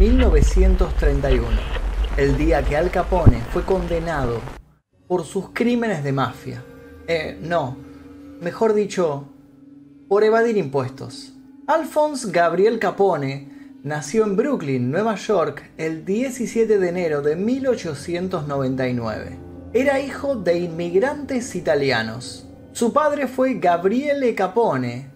[0.00, 1.46] 1931,
[2.16, 4.40] el día que Al Capone fue condenado
[5.06, 6.64] por sus crímenes de mafia.
[7.06, 7.76] Eh, no,
[8.40, 9.28] mejor dicho,
[10.08, 11.34] por evadir impuestos.
[11.66, 19.36] Alphonse Gabriel Capone nació en Brooklyn, Nueva York, el 17 de enero de 1899.
[19.74, 22.48] Era hijo de inmigrantes italianos.
[22.72, 25.10] Su padre fue Gabriele Capone,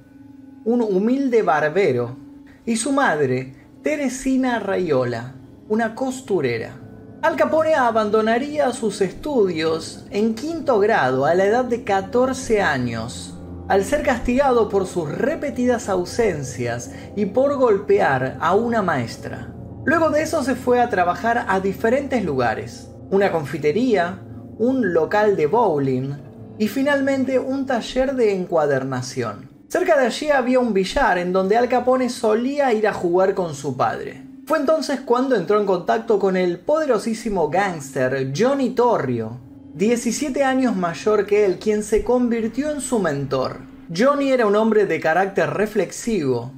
[0.66, 2.18] un humilde barbero,
[2.66, 5.34] y su madre, Teresina Raiola,
[5.68, 6.80] una costurera.
[7.20, 13.84] Al Capone abandonaría sus estudios en quinto grado a la edad de 14 años al
[13.84, 19.52] ser castigado por sus repetidas ausencias y por golpear a una maestra.
[19.84, 24.18] Luego de eso se fue a trabajar a diferentes lugares, una confitería,
[24.56, 26.14] un local de bowling
[26.56, 29.53] y finalmente un taller de encuadernación.
[29.68, 33.54] Cerca de allí había un billar en donde Al Capone solía ir a jugar con
[33.54, 34.22] su padre.
[34.46, 39.38] Fue entonces cuando entró en contacto con el poderosísimo gángster Johnny Torrio,
[39.74, 43.60] 17 años mayor que él, quien se convirtió en su mentor.
[43.94, 46.52] Johnny era un hombre de carácter reflexivo,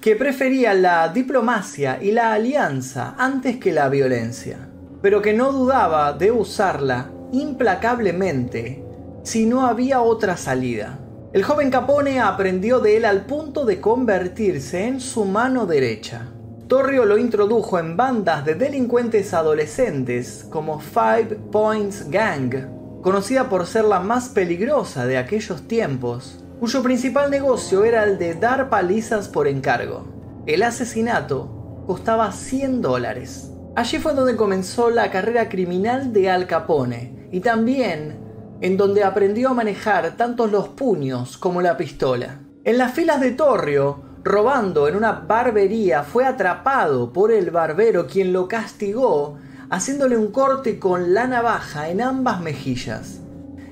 [0.00, 4.68] que prefería la diplomacia y la alianza antes que la violencia,
[5.02, 8.82] pero que no dudaba de usarla implacablemente
[9.22, 10.98] si no había otra salida.
[11.32, 16.28] El joven Capone aprendió de él al punto de convertirse en su mano derecha.
[16.68, 23.86] Torrio lo introdujo en bandas de delincuentes adolescentes como Five Points Gang, conocida por ser
[23.86, 29.48] la más peligrosa de aquellos tiempos, cuyo principal negocio era el de dar palizas por
[29.48, 30.04] encargo.
[30.44, 33.50] El asesinato costaba 100 dólares.
[33.74, 38.31] Allí fue donde comenzó la carrera criminal de Al Capone y también
[38.62, 42.38] en donde aprendió a manejar tanto los puños como la pistola.
[42.64, 48.32] En las filas de Torrio, robando en una barbería, fue atrapado por el barbero quien
[48.32, 49.36] lo castigó
[49.68, 53.20] haciéndole un corte con la navaja en ambas mejillas.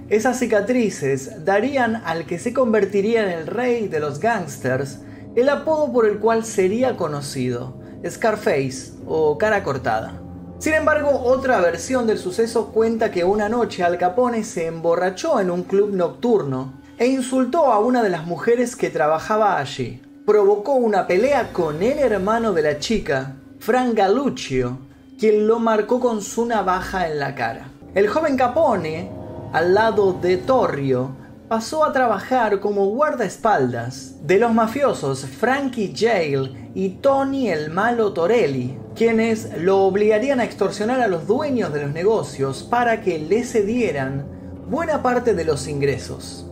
[0.08, 5.00] Esas cicatrices darían al que se convertiría en el rey de los gangsters
[5.36, 10.20] el apodo por el cual sería conocido, Scarface o cara cortada.
[10.60, 15.50] Sin embargo, otra versión del suceso cuenta que una noche Al Capone se emborrachó en
[15.50, 21.08] un club nocturno e insultó a una de las mujeres que trabajaba allí provocó una
[21.08, 24.78] pelea con el hermano de la chica, Frank Galuccio,
[25.18, 27.68] quien lo marcó con su navaja en la cara.
[27.96, 29.10] El joven Capone,
[29.52, 31.16] al lado de Torrio,
[31.48, 38.78] pasó a trabajar como guardaespaldas de los mafiosos Frankie Jail y Tony el Malo Torelli,
[39.00, 44.26] quienes lo obligarían a extorsionar a los dueños de los negocios para que le cedieran
[44.68, 46.46] buena parte de los ingresos.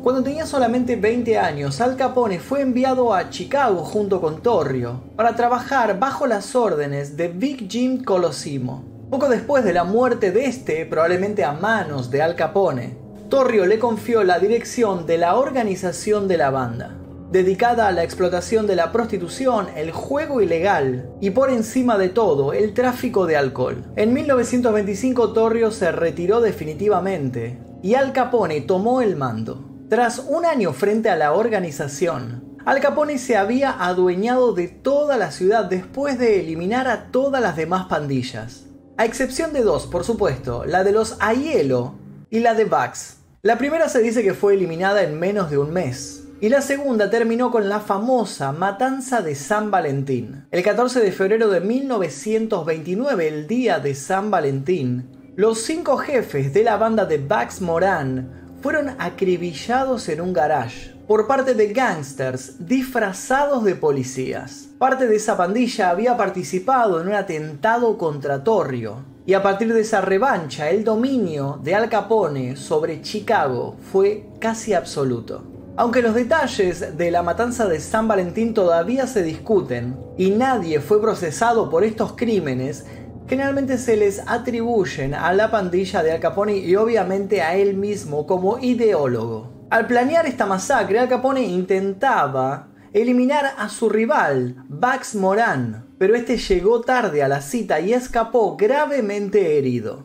[0.00, 5.34] Cuando tenía solamente 20 años, Al Capone fue enviado a Chicago junto con Torrio para
[5.34, 8.84] trabajar bajo las órdenes de Big Jim Colosimo.
[9.10, 13.80] Poco después de la muerte de este, probablemente a manos de Al Capone, Torrio le
[13.80, 16.99] confió la dirección de la organización de la banda,
[17.30, 22.52] dedicada a la explotación de la prostitución, el juego ilegal y por encima de todo
[22.52, 23.84] el tráfico de alcohol.
[23.96, 29.64] En 1925 Torrio se retiró definitivamente y Al Capone tomó el mando.
[29.88, 35.30] Tras un año frente a la organización, Al Capone se había adueñado de toda la
[35.30, 38.66] ciudad después de eliminar a todas las demás pandillas.
[38.96, 41.94] A excepción de dos, por supuesto, la de los Aiello
[42.28, 43.16] y la de Bugs.
[43.42, 47.10] La primera se dice que fue eliminada en menos de un mes, y la segunda
[47.10, 50.46] terminó con la famosa Matanza de San Valentín.
[50.50, 56.64] El 14 de febrero de 1929, el día de San Valentín, los cinco jefes de
[56.64, 63.64] la banda de Bugs Moran fueron acribillados en un garage por parte de gangsters disfrazados
[63.64, 64.68] de policías.
[64.78, 69.80] Parte de esa pandilla había participado en un atentado contra Torrio, y a partir de
[69.80, 75.49] esa revancha el dominio de Al Capone sobre Chicago fue casi absoluto.
[75.80, 81.00] Aunque los detalles de la matanza de San Valentín todavía se discuten y nadie fue
[81.00, 82.84] procesado por estos crímenes,
[83.26, 88.26] generalmente se les atribuyen a la pandilla de Al Capone y obviamente a él mismo
[88.26, 89.66] como ideólogo.
[89.70, 96.36] Al planear esta masacre, Al Capone intentaba eliminar a su rival, Bugs Moran, pero este
[96.36, 100.04] llegó tarde a la cita y escapó gravemente herido.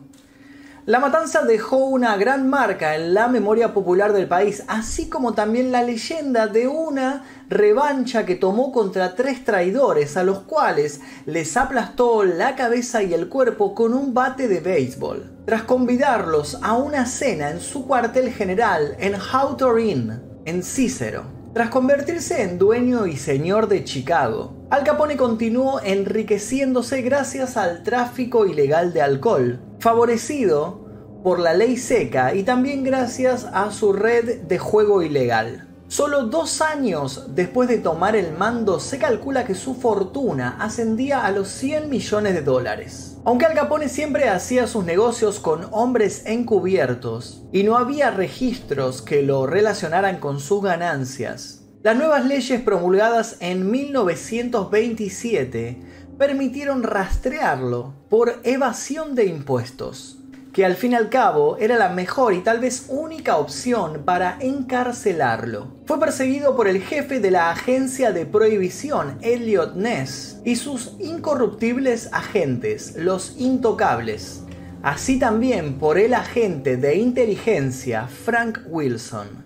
[0.86, 5.72] La matanza dejó una gran marca en la memoria popular del país, así como también
[5.72, 12.22] la leyenda de una revancha que tomó contra tres traidores a los cuales les aplastó
[12.22, 17.50] la cabeza y el cuerpo con un bate de béisbol, tras convidarlos a una cena
[17.50, 21.24] en su cuartel general en Hawthorne, en Cícero.
[21.52, 28.46] Tras convertirse en dueño y señor de Chicago, Al Capone continuó enriqueciéndose gracias al tráfico
[28.46, 30.84] ilegal de alcohol, favorecido
[31.22, 35.66] por la ley seca y también gracias a su red de juego ilegal.
[35.88, 41.30] Solo dos años después de tomar el mando se calcula que su fortuna ascendía a
[41.30, 43.18] los 100 millones de dólares.
[43.24, 49.22] Aunque Al Capone siempre hacía sus negocios con hombres encubiertos y no había registros que
[49.22, 55.80] lo relacionaran con sus ganancias, las nuevas leyes promulgadas en 1927
[56.18, 60.18] permitieron rastrearlo por evasión de impuestos
[60.56, 64.38] que al fin y al cabo era la mejor y tal vez única opción para
[64.40, 65.74] encarcelarlo.
[65.84, 72.08] Fue perseguido por el jefe de la agencia de prohibición, Elliot Ness, y sus incorruptibles
[72.10, 74.44] agentes, los intocables.
[74.82, 79.44] Así también por el agente de inteligencia, Frank Wilson,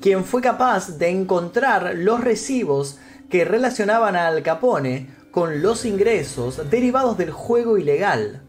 [0.00, 2.98] quien fue capaz de encontrar los recibos
[3.30, 8.42] que relacionaban a Al Capone con los ingresos derivados del juego ilegal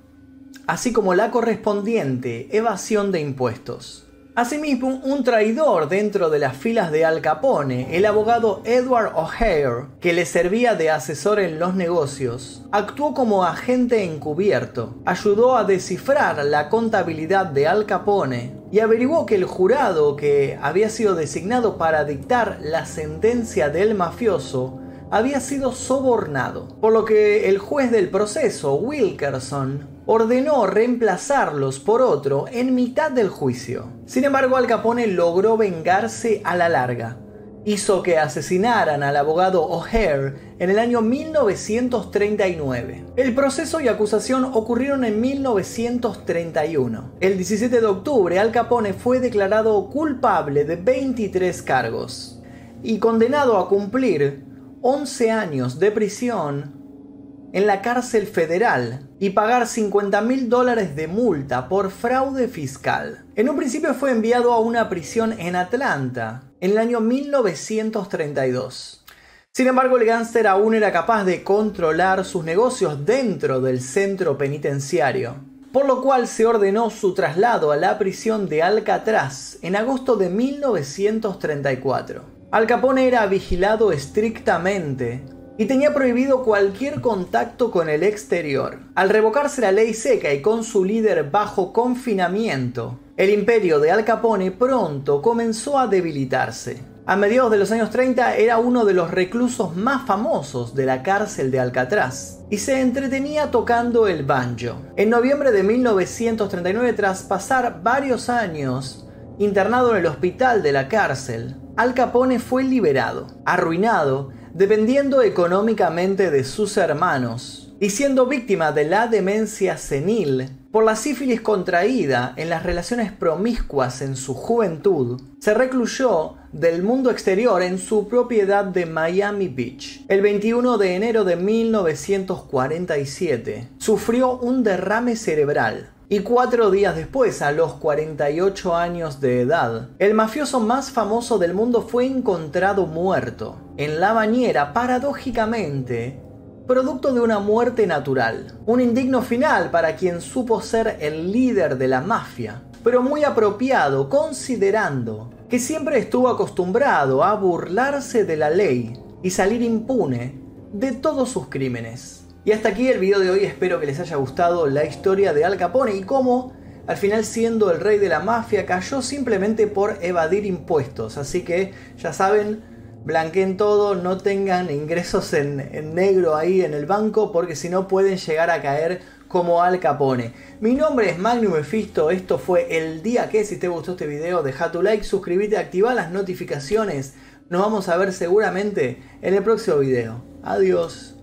[0.66, 4.08] así como la correspondiente evasión de impuestos.
[4.34, 10.14] Asimismo, un traidor dentro de las filas de Al Capone, el abogado Edward O'Hare, que
[10.14, 16.70] le servía de asesor en los negocios, actuó como agente encubierto, ayudó a descifrar la
[16.70, 22.58] contabilidad de Al Capone y averiguó que el jurado que había sido designado para dictar
[22.62, 24.80] la sentencia del mafioso
[25.12, 32.46] había sido sobornado, por lo que el juez del proceso, Wilkerson, ordenó reemplazarlos por otro
[32.52, 33.88] en mitad del juicio.
[34.06, 37.18] Sin embargo, Al Capone logró vengarse a la larga.
[37.66, 43.06] Hizo que asesinaran al abogado O'Hare en el año 1939.
[43.18, 47.12] El proceso y acusación ocurrieron en 1931.
[47.20, 52.42] El 17 de octubre, Al Capone fue declarado culpable de 23 cargos
[52.82, 54.49] y condenado a cumplir
[54.82, 61.68] 11 años de prisión en la cárcel federal y pagar 50 mil dólares de multa
[61.68, 63.26] por fraude fiscal.
[63.36, 69.06] En un principio fue enviado a una prisión en Atlanta en el año 1932.
[69.52, 75.36] Sin embargo, el gángster aún era capaz de controlar sus negocios dentro del centro penitenciario,
[75.74, 80.30] por lo cual se ordenó su traslado a la prisión de Alcatraz en agosto de
[80.30, 82.39] 1934.
[82.52, 85.24] Al Capone era vigilado estrictamente
[85.60, 88.80] y tenía prohibido cualquier contacto con el exterior.
[88.96, 94.04] Al revocarse la ley seca y con su líder bajo confinamiento, el imperio de Al
[94.04, 96.82] Capone pronto comenzó a debilitarse.
[97.06, 101.04] A mediados de los años 30 era uno de los reclusos más famosos de la
[101.04, 104.82] cárcel de Alcatraz y se entretenía tocando el banjo.
[104.96, 109.06] En noviembre de 1939, tras pasar varios años
[109.40, 116.44] internado en el hospital de la cárcel, Al Capone fue liberado, arruinado dependiendo económicamente de
[116.44, 122.64] sus hermanos y siendo víctima de la demencia senil por la sífilis contraída en las
[122.64, 129.48] relaciones promiscuas en su juventud, se recluyó del mundo exterior en su propiedad de Miami
[129.48, 130.04] Beach.
[130.10, 137.52] El 21 de enero de 1947 sufrió un derrame cerebral y cuatro días después, a
[137.52, 144.00] los 48 años de edad, el mafioso más famoso del mundo fue encontrado muerto en
[144.00, 146.20] la bañera, paradójicamente,
[146.66, 148.58] producto de una muerte natural.
[148.66, 154.10] Un indigno final para quien supo ser el líder de la mafia, pero muy apropiado
[154.10, 160.42] considerando que siempre estuvo acostumbrado a burlarse de la ley y salir impune
[160.74, 162.19] de todos sus crímenes.
[162.46, 165.44] Y hasta aquí el video de hoy, espero que les haya gustado la historia de
[165.44, 166.54] Al Capone y cómo
[166.88, 171.18] al final siendo el rey de la mafia cayó simplemente por evadir impuestos.
[171.18, 172.64] Así que ya saben,
[173.04, 178.18] blanqueen todo, no tengan ingresos en, negro ahí en el banco porque si no pueden
[178.18, 180.34] llegar a caer como Al Capone.
[180.62, 184.44] Mi nombre es Magnum Mephisto, esto fue el día que, si te gustó este video,
[184.44, 187.16] deja tu like, suscríbete, activa las notificaciones.
[187.50, 190.24] Nos vamos a ver seguramente en el próximo video.
[190.42, 191.19] Adiós.